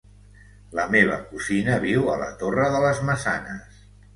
La 0.77 0.85
meva 0.95 1.17
cosina 1.33 1.77
viu 1.83 2.09
a 2.15 2.17
la 2.25 2.33
Torre 2.41 2.67
de 2.77 2.81
les 2.89 3.07
Maçanes. 3.11 3.83